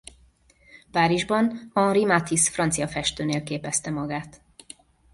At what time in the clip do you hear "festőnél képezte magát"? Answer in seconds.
2.87-4.41